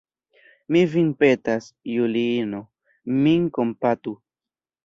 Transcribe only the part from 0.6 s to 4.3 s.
Mi vin petas, Juliino, min kompatu.